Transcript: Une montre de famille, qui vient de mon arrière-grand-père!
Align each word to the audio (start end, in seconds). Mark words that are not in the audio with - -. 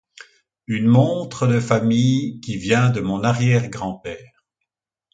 Une 0.65 0.87
montre 0.87 1.45
de 1.45 1.59
famille, 1.59 2.39
qui 2.39 2.57
vient 2.57 2.89
de 2.89 3.01
mon 3.01 3.21
arrière-grand-père! 3.23 4.41